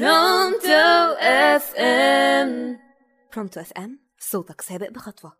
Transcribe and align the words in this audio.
برونتو 0.00 1.14
FM. 1.20 2.78
برونتو 3.34 3.60
FM 3.60 3.98
صوتك 4.18 4.60
سابق 4.60 4.90
بخطوة. 4.90 5.32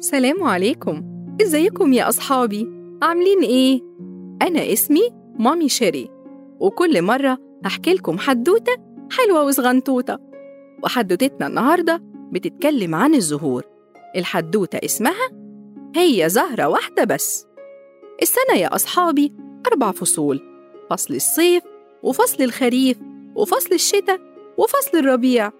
سلام 0.00 0.42
عليكم. 0.42 1.02
ازيكم 1.42 1.92
يا 1.92 2.08
أصحابي؟ 2.08 2.68
عاملين 3.02 3.42
إيه؟ 3.42 3.80
أنا 4.42 4.72
اسمي 4.72 5.10
مامي 5.38 5.68
شيري 5.68 6.10
وكل 6.60 7.02
مرة 7.02 7.38
هحكي 7.64 7.94
لكم 7.94 8.18
حدوتة 8.18 8.72
حلوة 9.10 9.44
وصغنطوطة. 9.44 10.20
وحدوتتنا 10.82 11.46
النهاردة 11.46 12.13
بتتكلم 12.34 12.94
عن 12.94 13.14
الزهور. 13.14 13.64
الحدوتة 14.16 14.78
اسمها 14.84 15.30
هي 15.96 16.28
زهرة 16.28 16.68
واحدة 16.68 17.04
بس. 17.04 17.46
السنة 18.22 18.56
يا 18.56 18.74
أصحابي 18.74 19.32
أربع 19.66 19.90
فصول 19.90 20.42
فصل 20.90 21.14
الصيف 21.14 21.62
وفصل 22.02 22.42
الخريف 22.42 22.98
وفصل 23.34 23.74
الشتاء 23.74 24.20
وفصل 24.58 24.98
الربيع. 24.98 25.50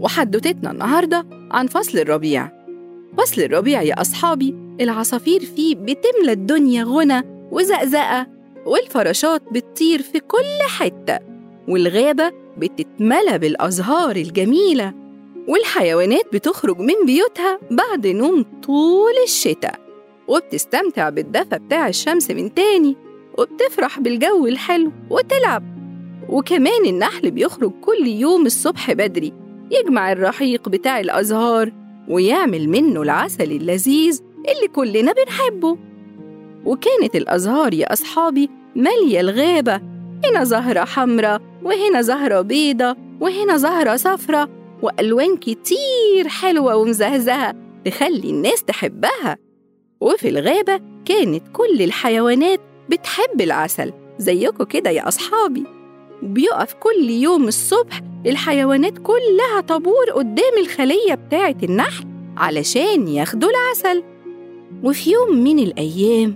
وحدوتتنا 0.00 0.70
النهاردة 0.70 1.26
عن 1.50 1.66
فصل 1.66 1.98
الربيع. 1.98 2.48
فصل 3.18 3.42
الربيع 3.42 3.82
يا 3.82 4.00
أصحابي 4.00 4.54
العصافير 4.80 5.40
فيه 5.40 5.74
بتملى 5.74 6.32
الدنيا 6.32 6.84
غنى 6.84 7.48
وزقزقة 7.52 8.26
والفراشات 8.66 9.42
بتطير 9.52 10.02
في 10.02 10.20
كل 10.20 10.68
حتة 10.78 11.18
والغابة 11.68 12.32
بتتملى 12.58 13.38
بالأزهار 13.38 14.16
الجميلة. 14.16 15.01
والحيوانات 15.48 16.26
بتخرج 16.32 16.78
من 16.78 16.94
بيوتها 17.06 17.58
بعد 17.70 18.06
نوم 18.06 18.44
طول 18.62 19.12
الشتاء 19.24 19.80
وبتستمتع 20.28 21.08
بالدفى 21.08 21.58
بتاع 21.58 21.88
الشمس 21.88 22.30
من 22.30 22.54
تاني 22.54 22.96
وبتفرح 23.38 24.00
بالجو 24.00 24.46
الحلو 24.46 24.92
وتلعب. 25.10 25.64
وكمان 26.28 26.86
النحل 26.86 27.30
بيخرج 27.30 27.72
كل 27.80 28.06
يوم 28.06 28.46
الصبح 28.46 28.92
بدري 28.92 29.32
يجمع 29.70 30.12
الرحيق 30.12 30.68
بتاع 30.68 31.00
الأزهار 31.00 31.72
ويعمل 32.08 32.68
منه 32.68 33.02
العسل 33.02 33.52
اللذيذ 33.52 34.22
اللي 34.38 34.68
كلنا 34.68 35.12
بنحبه. 35.12 35.78
وكانت 36.64 37.16
الأزهار 37.16 37.74
يا 37.74 37.92
أصحابي 37.92 38.50
مالية 38.76 39.20
الغابة 39.20 39.80
هنا 40.24 40.44
زهرة 40.44 40.84
حمراء 40.84 41.42
وهنا 41.62 42.02
زهرة 42.02 42.40
بيضة 42.40 42.96
وهنا 43.20 43.56
زهرة 43.56 43.96
صفرة 43.96 44.61
وألوان 44.82 45.36
كتير 45.36 46.28
حلوة 46.28 46.76
ومزهزهة 46.76 47.54
تخلي 47.84 48.30
الناس 48.30 48.62
تحبها. 48.64 49.38
وفي 50.00 50.28
الغابة 50.28 50.80
كانت 51.04 51.42
كل 51.52 51.82
الحيوانات 51.82 52.60
بتحب 52.88 53.40
العسل 53.40 53.92
زيكم 54.18 54.64
كده 54.64 54.90
يا 54.90 55.08
أصحابي. 55.08 55.64
بيقف 56.22 56.74
كل 56.74 57.10
يوم 57.10 57.48
الصبح 57.48 58.00
الحيوانات 58.26 58.98
كلها 58.98 59.60
طابور 59.68 60.10
قدام 60.14 60.58
الخلية 60.60 61.14
بتاعة 61.14 61.56
النحل 61.62 62.04
علشان 62.36 63.08
ياخدوا 63.08 63.50
العسل. 63.50 64.02
وفي 64.84 65.10
يوم 65.10 65.36
من 65.36 65.58
الأيام 65.58 66.34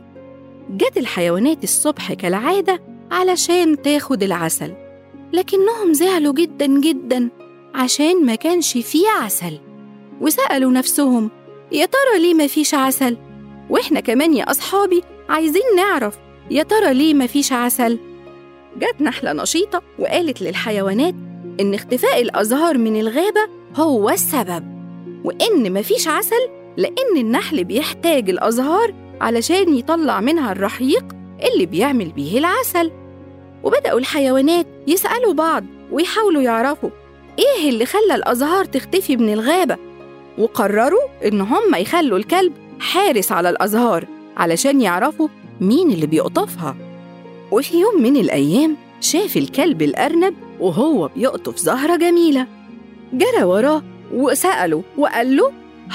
جت 0.70 0.97
الحيوانات 0.97 1.64
الصبح 1.64 2.12
كالعادة 2.12 2.83
علشان 3.11 3.83
تاخد 3.83 4.22
العسل 4.22 4.74
لكنهم 5.33 5.92
زعلوا 5.92 6.33
جدا 6.33 6.67
جدا. 6.67 7.30
عشان 7.77 8.27
ما 8.27 8.35
كانش 8.35 8.73
فيه 8.79 9.09
عسل 9.09 9.59
وسألوا 10.21 10.73
نفسهم 10.73 11.31
يا 11.73 11.87
ترى 11.87 12.19
ليه 12.23 12.35
ما 12.35 12.47
فيش 12.47 12.75
عسل؟ 12.75 13.17
وإحنا 13.71 14.01
كمان 14.01 14.35
يا 14.35 14.51
أصحابي 14.51 15.03
عايزين 15.29 15.63
نعرف 15.77 16.19
يا 16.51 16.63
ترى 16.63 16.95
ليه 16.95 17.15
ما 17.15 17.27
فيش 17.27 17.53
عسل؟ 17.53 17.99
جت 18.77 19.01
نحلة 19.01 19.33
نشيطة 19.33 19.83
وقالت 19.98 20.42
للحيوانات 20.42 21.15
إن 21.61 21.75
اختفاء 21.75 22.23
الأزهار 22.23 22.79
من 22.79 23.01
الغابة 23.01 23.48
هو 23.77 24.11
السبب 24.11 24.65
وإن 25.25 25.73
مفيش 25.73 26.09
عسل 26.09 26.48
لأن 26.77 27.17
النحل 27.17 27.65
بيحتاج 27.65 28.31
الأزهار 28.31 28.95
علشان 29.20 29.75
يطلع 29.75 30.20
منها 30.20 30.53
الرحيق 30.53 31.05
اللي 31.53 31.67
بيعمل 31.67 32.13
بيه 32.13 32.39
العسل 32.39 32.91
وبدأوا 33.65 33.98
الحيوانات 33.98 34.67
يسألوا 34.86 35.33
بعض 35.33 35.65
ويحاولوا 35.92 36.42
يعرفوا 36.42 36.91
إيه 37.39 37.69
اللي 37.70 37.86
خلى 37.86 38.14
الأزهار 38.14 38.64
تختفي 38.64 39.17
من 39.17 39.33
الغابة؟ 39.33 39.77
وقرروا 40.39 41.08
إن 41.24 41.41
هم 41.41 41.74
يخلوا 41.74 42.19
الكلب 42.19 42.52
حارس 42.80 43.33
على 43.33 43.51
الأزهار 43.51 44.07
علشان 44.36 44.80
يعرفوا 44.80 45.29
مين 45.61 45.91
اللي 45.91 46.07
بيقطفها. 46.07 46.77
وفي 47.51 47.80
يوم 47.80 48.02
من 48.02 48.17
الأيام 48.17 48.77
شاف 49.01 49.36
الكلب 49.36 49.83
الأرنب 49.83 50.35
وهو 50.61 51.08
بيقطف 51.08 51.57
زهرة 51.57 51.97
جميلة. 51.97 52.47
جرى 53.13 53.42
وراه 53.45 53.83
وسأله 54.14 54.83
وقال 54.98 55.36
له 55.36 55.45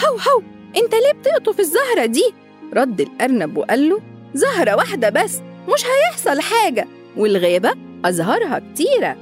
هو 0.06 0.14
هو 0.16 0.42
أنت 0.78 0.94
ليه 0.96 1.12
بتقطف 1.20 1.60
الزهرة 1.60 2.06
دي؟ 2.06 2.34
رد 2.74 3.02
الأرنب 3.02 3.58
وقال 3.58 3.90
له 3.90 4.02
زهرة 4.34 4.76
واحدة 4.76 5.10
بس 5.10 5.40
مش 5.74 5.86
هيحصل 5.86 6.42
حاجة. 6.42 6.88
والغابة 7.18 7.72
أزهارها 8.06 8.62
كتيرة. 8.74 9.16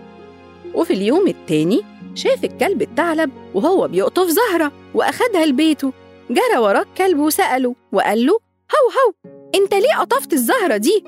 وفي 0.73 0.93
اليوم 0.93 1.27
التاني 1.27 1.81
شاف 2.15 2.43
الكلب 2.43 2.81
الثعلب 2.81 3.31
وهو 3.53 3.87
بيقطف 3.87 4.27
زهرة 4.27 4.71
وأخدها 4.93 5.45
لبيته 5.45 5.93
جرى 6.29 6.57
وراه 6.57 6.81
الكلب 6.81 7.19
وسأله 7.19 7.75
وقال 7.91 8.25
له 8.25 8.33
هو 8.71 8.89
هو 8.91 9.33
أنت 9.55 9.73
ليه 9.73 9.95
قطفت 9.99 10.33
الزهرة 10.33 10.77
دي؟ 10.77 11.03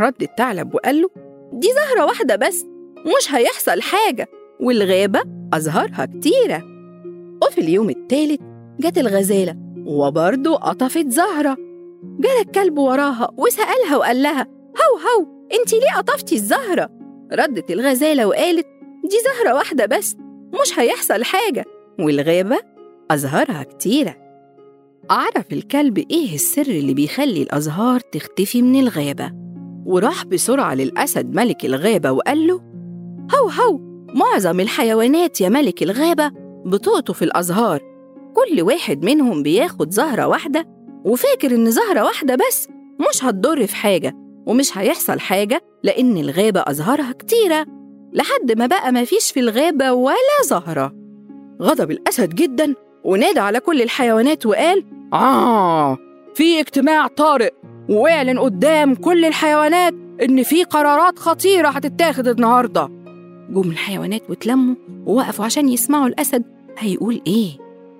رد 0.00 0.22
الثعلب 0.22 0.74
وقال 0.74 1.02
له 1.02 1.10
دي 1.52 1.68
زهرة 1.72 2.04
واحدة 2.04 2.36
بس 2.36 2.64
مش 2.98 3.34
هيحصل 3.34 3.82
حاجة 3.82 4.28
والغابة 4.60 5.22
أزهارها 5.54 6.06
كتيرة 6.06 6.62
وفي 7.42 7.60
اليوم 7.60 7.90
التالت 7.90 8.40
جت 8.80 8.98
الغزالة 8.98 9.56
وبرضه 9.86 10.56
قطفت 10.56 11.08
زهرة 11.08 11.56
جرى 12.04 12.40
الكلب 12.40 12.78
وراها 12.78 13.30
وسألها 13.36 13.96
وقال 13.96 14.22
لها 14.22 14.42
هو 14.76 14.98
هو 14.98 15.26
أنت 15.60 15.72
ليه 15.74 15.96
قطفتي 15.96 16.34
الزهرة؟ 16.34 16.90
ردت 17.32 17.70
الغزالة 17.70 18.26
وقالت 18.26 18.66
دي 19.04 19.16
زهرة 19.24 19.54
واحدة 19.54 19.86
بس 19.86 20.16
مش 20.62 20.78
هيحصل 20.78 21.24
حاجة. 21.24 21.64
والغابة 22.00 22.58
أزهارها 23.10 23.62
كتيرة. 23.62 24.16
عرف 25.10 25.52
الكلب 25.52 25.98
إيه 25.98 26.34
السر 26.34 26.66
اللي 26.66 26.94
بيخلي 26.94 27.42
الأزهار 27.42 28.00
تختفي 28.00 28.62
من 28.62 28.80
الغابة؟ 28.80 29.32
وراح 29.86 30.24
بسرعة 30.24 30.74
للأسد 30.74 31.34
ملك 31.34 31.64
الغابة 31.64 32.12
وقال 32.12 32.46
له 32.46 32.60
هو 33.34 33.48
هو 33.48 33.78
معظم 34.14 34.60
الحيوانات 34.60 35.40
يا 35.40 35.48
ملك 35.48 35.82
الغابة 35.82 36.32
بتقطف 36.66 37.22
الأزهار. 37.22 37.80
كل 38.34 38.62
واحد 38.62 39.04
منهم 39.04 39.42
بياخد 39.42 39.90
زهرة 39.90 40.26
واحدة 40.26 40.66
وفاكر 41.04 41.54
إن 41.54 41.70
زهرة 41.70 42.04
واحدة 42.04 42.34
بس 42.34 42.68
مش 43.10 43.24
هتضر 43.24 43.66
في 43.66 43.76
حاجة 43.76 44.14
ومش 44.46 44.78
هيحصل 44.78 45.20
حاجة 45.20 45.60
لأن 45.84 46.16
الغابة 46.16 46.60
أزهارها 46.66 47.12
كتيرة. 47.12 47.66
لحد 48.12 48.58
ما 48.58 48.66
بقى 48.66 48.92
مفيش 48.92 49.30
في 49.32 49.40
الغابة 49.40 49.92
ولا 49.92 50.42
زهرة. 50.44 50.92
غضب 51.62 51.90
الأسد 51.90 52.34
جدا 52.34 52.74
ونادى 53.04 53.40
على 53.40 53.60
كل 53.60 53.82
الحيوانات 53.82 54.46
وقال 54.46 54.84
آه 55.12 55.98
في 56.34 56.60
اجتماع 56.60 57.06
طارئ 57.06 57.52
وإعلن 57.88 58.38
قدام 58.38 58.94
كل 58.94 59.24
الحيوانات 59.24 59.94
إن 60.22 60.42
في 60.42 60.64
قرارات 60.64 61.18
خطيرة 61.18 61.68
هتتاخد 61.68 62.28
النهاردة. 62.28 62.88
جم 63.50 63.70
الحيوانات 63.70 64.22
واتلموا 64.30 64.74
ووقفوا 65.06 65.44
عشان 65.44 65.68
يسمعوا 65.68 66.06
الأسد. 66.06 66.44
هيقول 66.78 67.20
إيه؟ 67.26 67.50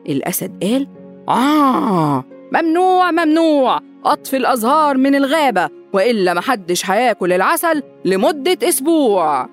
الأسد 0.08 0.64
قال 0.64 0.88
آه 1.28 2.24
ممنوع 2.52 3.10
ممنوع 3.10 3.80
قطف 4.04 4.34
الأزهار 4.34 4.96
من 4.96 5.14
الغابة 5.14 5.68
وإلا 5.92 6.34
محدش 6.34 6.90
هياكل 6.90 7.32
العسل 7.32 7.82
لمدة 8.04 8.58
أسبوع. 8.68 9.48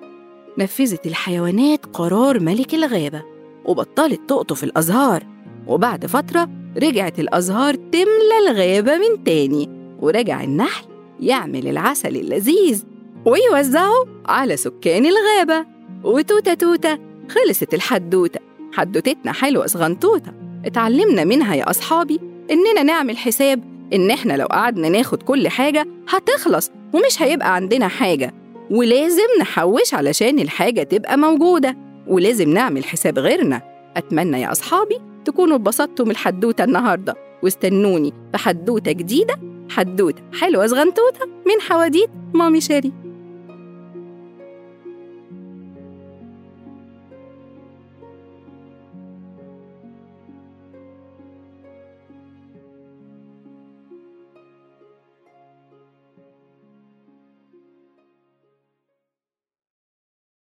نفذت 0.57 1.07
الحيوانات 1.07 1.85
قرار 1.85 2.39
ملك 2.39 2.73
الغابة 2.73 3.23
وبطلت 3.65 4.21
تقطف 4.29 4.63
الأزهار. 4.63 5.23
وبعد 5.67 6.05
فترة 6.05 6.49
رجعت 6.77 7.19
الأزهار 7.19 7.75
تملى 7.75 8.49
الغابة 8.49 8.97
من 8.97 9.23
تاني 9.23 9.69
ورجع 10.01 10.43
النحل 10.43 10.85
يعمل 11.19 11.67
العسل 11.67 12.15
اللذيذ 12.15 12.83
ويوزعه 13.25 14.05
على 14.25 14.57
سكان 14.57 15.05
الغابة. 15.05 15.65
وتوتة 16.03 16.53
توتة 16.53 16.99
خلصت 17.29 17.73
الحدوتة. 17.73 18.39
حدوتتنا 18.73 19.31
حلوة 19.31 19.65
صغنطوطة 19.67 20.33
اتعلمنا 20.65 21.23
منها 21.23 21.55
يا 21.55 21.69
أصحابي 21.69 22.19
إننا 22.51 22.83
نعمل 22.83 23.17
حساب 23.17 23.63
إن 23.93 24.11
إحنا 24.11 24.33
لو 24.33 24.45
قعدنا 24.45 24.89
ناخد 24.89 25.23
كل 25.23 25.47
حاجة 25.47 25.87
هتخلص 26.09 26.71
ومش 26.93 27.21
هيبقى 27.21 27.55
عندنا 27.55 27.87
حاجة. 27.87 28.33
ولازم 28.71 29.27
نحوش 29.41 29.93
علشان 29.93 30.39
الحاجة 30.39 30.83
تبقى 30.83 31.17
موجودة 31.17 31.77
ولازم 32.07 32.49
نعمل 32.49 32.85
حساب 32.85 33.19
غيرنا. 33.19 33.61
أتمنى 33.97 34.41
يا 34.41 34.51
أصحابي 34.51 34.97
تكونوا 35.25 35.55
اتبسطتوا 35.55 36.05
من 36.05 36.11
الحدوتة 36.11 36.63
النهاردة. 36.63 37.15
واستنوني 37.43 38.13
في 38.31 38.37
حدوتة 38.37 38.91
جديدة 38.91 39.39
حدوتة 39.69 40.23
حلوة 40.33 40.67
صغنطوطة 40.67 41.25
من 41.25 41.61
حواديت 41.61 42.09
مامي 42.33 42.61
شيري. 42.61 43.04